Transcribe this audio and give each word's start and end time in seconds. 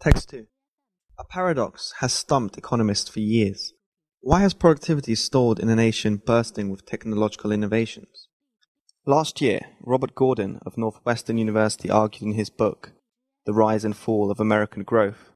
Text 0.00 0.30
2. 0.30 0.46
A 1.18 1.24
paradox 1.24 1.92
has 1.98 2.12
stumped 2.12 2.56
economists 2.56 3.10
for 3.10 3.18
years. 3.18 3.72
Why 4.20 4.42
has 4.42 4.54
productivity 4.54 5.16
stalled 5.16 5.58
in 5.58 5.68
a 5.68 5.74
nation 5.74 6.22
bursting 6.24 6.70
with 6.70 6.86
technological 6.86 7.50
innovations? 7.50 8.28
Last 9.06 9.40
year, 9.40 9.60
Robert 9.80 10.14
Gordon 10.14 10.60
of 10.64 10.78
Northwestern 10.78 11.36
University 11.36 11.90
argued 11.90 12.22
in 12.22 12.34
his 12.34 12.48
book, 12.48 12.92
The 13.44 13.52
Rise 13.52 13.84
and 13.84 13.96
Fall 13.96 14.30
of 14.30 14.38
American 14.38 14.84
Growth, 14.84 15.32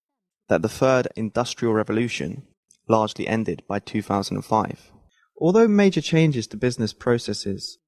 that 0.48 0.62
the 0.62 0.68
third 0.68 1.08
industrial 1.16 1.74
revolution 1.74 2.46
largely 2.88 3.26
ended 3.26 3.64
by 3.66 3.80
2005. 3.80 4.92
Although 5.40 5.66
major 5.66 6.00
changes 6.00 6.46
to 6.46 6.56
business 6.56 6.92
processes 6.92 7.78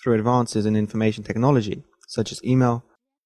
through 0.00 0.14
advances 0.14 0.64
in 0.64 0.76
information 0.76 1.24
technology, 1.24 1.82
such 2.06 2.30
as 2.30 2.44
email, 2.44 2.84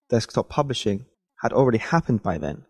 desktop 0.08 0.48
publishing, 0.48 1.04
had 1.42 1.52
already 1.52 1.78
happened 1.78 2.22
by 2.22 2.38
then, 2.38 2.64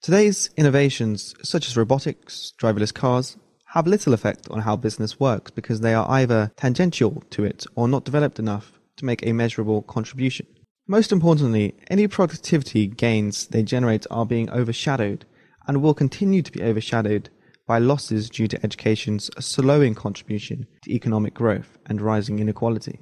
Today's 0.00 0.48
innovations, 0.56 1.34
such 1.42 1.66
as 1.66 1.76
robotics, 1.76 2.52
driverless 2.56 2.94
cars, 2.94 3.36
have 3.72 3.86
little 3.86 4.14
effect 4.14 4.48
on 4.48 4.60
how 4.60 4.76
business 4.76 5.18
works 5.18 5.50
because 5.50 5.80
they 5.80 5.92
are 5.92 6.08
either 6.08 6.52
tangential 6.56 7.22
to 7.30 7.44
it 7.44 7.66
or 7.74 7.88
not 7.88 8.04
developed 8.04 8.38
enough 8.38 8.78
to 8.96 9.04
make 9.04 9.26
a 9.26 9.32
measurable 9.32 9.82
contribution. 9.82 10.46
Most 10.86 11.10
importantly, 11.10 11.74
any 11.90 12.06
productivity 12.06 12.86
gains 12.86 13.48
they 13.48 13.64
generate 13.64 14.06
are 14.08 14.24
being 14.24 14.48
overshadowed 14.50 15.26
and 15.66 15.82
will 15.82 15.94
continue 15.94 16.42
to 16.42 16.52
be 16.52 16.62
overshadowed 16.62 17.28
by 17.66 17.78
losses 17.78 18.30
due 18.30 18.46
to 18.48 18.64
education's 18.64 19.30
slowing 19.40 19.96
contribution 19.96 20.68
to 20.84 20.92
economic 20.94 21.34
growth 21.34 21.76
and 21.86 22.00
rising 22.00 22.38
inequality. 22.38 23.00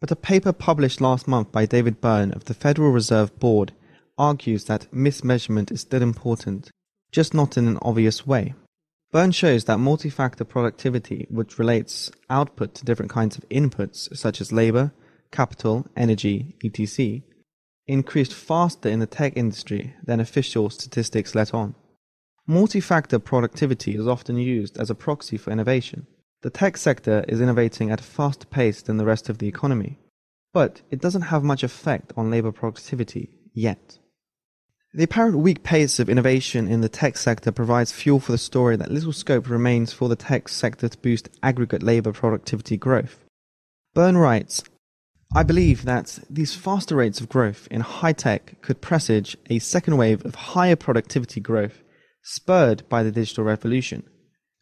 But 0.00 0.12
a 0.12 0.16
paper 0.16 0.52
published 0.52 1.00
last 1.00 1.26
month 1.26 1.50
by 1.50 1.64
David 1.64 2.02
Byrne 2.02 2.32
of 2.32 2.44
the 2.44 2.54
Federal 2.54 2.92
Reserve 2.92 3.36
Board 3.40 3.72
argues 4.18 4.64
that 4.64 4.90
mismeasurement 4.92 5.70
is 5.70 5.80
still 5.80 6.02
important, 6.02 6.70
just 7.12 7.32
not 7.32 7.56
in 7.56 7.68
an 7.68 7.78
obvious 7.82 8.26
way. 8.26 8.54
Byrne 9.10 9.32
shows 9.32 9.64
that 9.64 9.78
multi-factor 9.78 10.44
productivity, 10.44 11.26
which 11.30 11.58
relates 11.58 12.10
output 12.28 12.74
to 12.74 12.84
different 12.84 13.10
kinds 13.10 13.38
of 13.38 13.48
inputs 13.48 14.14
such 14.14 14.40
as 14.40 14.52
labor, 14.52 14.92
capital, 15.30 15.86
energy, 15.96 16.56
etc., 16.62 17.22
increased 17.86 18.34
faster 18.34 18.88
in 18.88 18.98
the 18.98 19.06
tech 19.06 19.32
industry 19.34 19.94
than 20.04 20.20
official 20.20 20.68
statistics 20.68 21.34
let 21.34 21.54
on. 21.54 21.74
Multi-factor 22.46 23.18
productivity 23.18 23.94
is 23.94 24.06
often 24.06 24.36
used 24.36 24.78
as 24.78 24.90
a 24.90 24.94
proxy 24.94 25.38
for 25.38 25.50
innovation. 25.50 26.06
The 26.42 26.50
tech 26.50 26.76
sector 26.76 27.24
is 27.28 27.40
innovating 27.40 27.90
at 27.90 28.00
a 28.00 28.04
faster 28.04 28.46
pace 28.46 28.82
than 28.82 28.98
the 28.98 29.06
rest 29.06 29.28
of 29.28 29.38
the 29.38 29.48
economy, 29.48 29.98
but 30.52 30.82
it 30.90 31.00
doesn't 31.00 31.22
have 31.22 31.42
much 31.42 31.62
effect 31.62 32.12
on 32.16 32.30
labor 32.30 32.52
productivity 32.52 33.30
yet. 33.54 33.98
The 34.94 35.04
apparent 35.04 35.38
weak 35.38 35.62
pace 35.62 35.98
of 35.98 36.08
innovation 36.08 36.66
in 36.66 36.80
the 36.80 36.88
tech 36.88 37.18
sector 37.18 37.52
provides 37.52 37.92
fuel 37.92 38.20
for 38.20 38.32
the 38.32 38.38
story 38.38 38.74
that 38.76 38.90
little 38.90 39.12
scope 39.12 39.48
remains 39.48 39.92
for 39.92 40.08
the 40.08 40.16
tech 40.16 40.48
sector 40.48 40.88
to 40.88 40.98
boost 40.98 41.28
aggregate 41.42 41.82
labor 41.82 42.12
productivity 42.12 42.78
growth. 42.78 43.22
Byrne 43.92 44.16
writes, 44.16 44.64
I 45.36 45.42
believe 45.42 45.84
that 45.84 46.18
these 46.30 46.54
faster 46.54 46.96
rates 46.96 47.20
of 47.20 47.28
growth 47.28 47.68
in 47.70 47.82
high 47.82 48.14
tech 48.14 48.62
could 48.62 48.80
presage 48.80 49.36
a 49.50 49.58
second 49.58 49.98
wave 49.98 50.24
of 50.24 50.34
higher 50.34 50.76
productivity 50.76 51.40
growth 51.40 51.82
spurred 52.22 52.88
by 52.88 53.02
the 53.02 53.12
digital 53.12 53.44
revolution. 53.44 54.04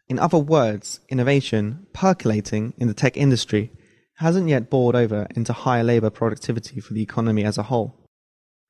In 0.08 0.18
other 0.18 0.38
words, 0.38 0.98
innovation, 1.08 1.86
percolating 1.92 2.74
in 2.78 2.88
the 2.88 2.94
tech 2.94 3.16
industry, 3.16 3.70
hasn't 4.16 4.48
yet 4.48 4.70
bored 4.70 4.96
over 4.96 5.28
into 5.36 5.52
higher 5.52 5.84
labor 5.84 6.10
productivity 6.10 6.80
for 6.80 6.94
the 6.94 7.02
economy 7.02 7.44
as 7.44 7.58
a 7.58 7.64
whole. 7.64 8.05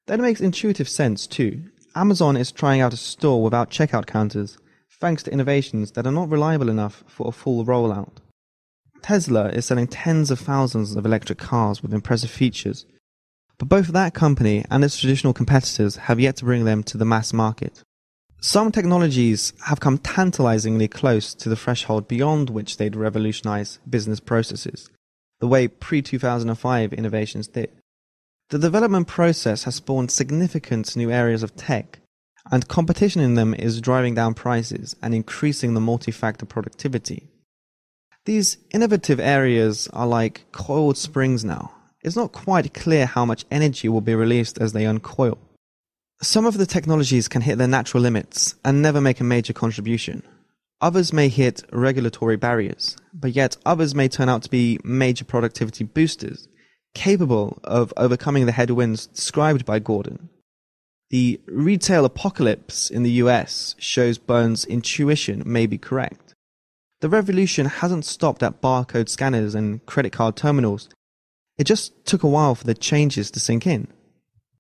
That 0.06 0.20
makes 0.20 0.40
intuitive 0.40 0.88
sense 0.88 1.26
too. 1.26 1.64
Amazon 1.94 2.36
is 2.36 2.52
trying 2.52 2.80
out 2.80 2.92
a 2.92 2.96
store 2.96 3.42
without 3.42 3.70
checkout 3.70 4.06
counters, 4.06 4.58
thanks 5.00 5.22
to 5.24 5.32
innovations 5.32 5.92
that 5.92 6.06
are 6.06 6.12
not 6.12 6.30
reliable 6.30 6.68
enough 6.68 7.02
for 7.06 7.28
a 7.28 7.32
full 7.32 7.64
rollout. 7.64 8.18
Tesla 9.02 9.48
is 9.48 9.66
selling 9.66 9.86
tens 9.86 10.30
of 10.30 10.38
thousands 10.38 10.94
of 10.94 11.04
electric 11.04 11.38
cars 11.38 11.82
with 11.82 11.92
impressive 11.92 12.30
features, 12.30 12.86
but 13.58 13.68
both 13.68 13.88
that 13.88 14.14
company 14.14 14.64
and 14.70 14.84
its 14.84 14.98
traditional 14.98 15.32
competitors 15.32 15.96
have 15.96 16.20
yet 16.20 16.36
to 16.36 16.44
bring 16.44 16.64
them 16.64 16.82
to 16.84 16.98
the 16.98 17.04
mass 17.04 17.32
market. 17.32 17.82
Some 18.40 18.70
technologies 18.70 19.54
have 19.64 19.80
come 19.80 19.98
tantalizingly 19.98 20.88
close 20.88 21.34
to 21.34 21.48
the 21.48 21.56
threshold 21.56 22.06
beyond 22.06 22.50
which 22.50 22.76
they'd 22.76 22.94
revolutionize 22.94 23.78
business 23.88 24.20
processes, 24.20 24.88
the 25.40 25.48
way 25.48 25.66
pre 25.66 26.02
2005 26.02 26.92
innovations 26.92 27.48
did. 27.48 27.70
The 28.50 28.58
development 28.60 29.08
process 29.08 29.64
has 29.64 29.74
spawned 29.74 30.12
significant 30.12 30.94
new 30.94 31.10
areas 31.10 31.42
of 31.42 31.56
tech, 31.56 31.98
and 32.52 32.68
competition 32.68 33.20
in 33.20 33.34
them 33.34 33.54
is 33.54 33.80
driving 33.80 34.14
down 34.14 34.34
prices 34.34 34.94
and 35.02 35.12
increasing 35.12 35.74
the 35.74 35.80
multi-factor 35.80 36.46
productivity. 36.46 37.28
These 38.24 38.58
innovative 38.70 39.18
areas 39.18 39.88
are 39.92 40.06
like 40.06 40.44
coiled 40.52 40.96
springs 40.96 41.44
now. 41.44 41.72
It's 42.02 42.14
not 42.14 42.30
quite 42.30 42.72
clear 42.72 43.06
how 43.06 43.24
much 43.24 43.44
energy 43.50 43.88
will 43.88 44.00
be 44.00 44.14
released 44.14 44.58
as 44.58 44.72
they 44.72 44.86
uncoil. 44.86 45.38
Some 46.22 46.46
of 46.46 46.56
the 46.56 46.66
technologies 46.66 47.26
can 47.26 47.42
hit 47.42 47.58
their 47.58 47.66
natural 47.66 48.02
limits 48.02 48.54
and 48.64 48.80
never 48.80 49.00
make 49.00 49.18
a 49.18 49.24
major 49.24 49.54
contribution. 49.54 50.22
Others 50.80 51.12
may 51.12 51.28
hit 51.28 51.64
regulatory 51.72 52.36
barriers, 52.36 52.96
but 53.12 53.32
yet 53.32 53.56
others 53.66 53.92
may 53.92 54.06
turn 54.06 54.28
out 54.28 54.44
to 54.44 54.50
be 54.50 54.78
major 54.84 55.24
productivity 55.24 55.82
boosters 55.82 56.46
capable 56.96 57.58
of 57.62 57.92
overcoming 57.98 58.46
the 58.46 58.52
headwinds 58.52 59.06
described 59.06 59.66
by 59.66 59.78
Gordon. 59.78 60.30
The 61.10 61.38
retail 61.46 62.06
apocalypse 62.06 62.90
in 62.90 63.02
the 63.02 63.18
US 63.22 63.76
shows 63.78 64.16
Byrne's 64.16 64.64
intuition 64.64 65.42
may 65.44 65.66
be 65.66 65.76
correct. 65.76 66.34
The 67.02 67.10
revolution 67.10 67.66
hasn't 67.66 68.06
stopped 68.06 68.42
at 68.42 68.62
barcode 68.62 69.10
scanners 69.10 69.54
and 69.54 69.84
credit 69.84 70.12
card 70.12 70.36
terminals. 70.36 70.88
It 71.58 71.64
just 71.64 71.92
took 72.06 72.22
a 72.22 72.28
while 72.28 72.54
for 72.54 72.64
the 72.64 72.74
changes 72.74 73.30
to 73.32 73.40
sink 73.40 73.66
in. 73.66 73.88